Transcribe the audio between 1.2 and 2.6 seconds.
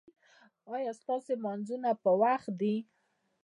لمونځونه په وخت